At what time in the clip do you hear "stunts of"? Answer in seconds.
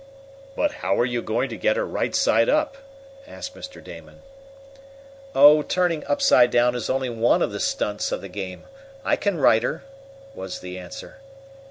7.59-8.19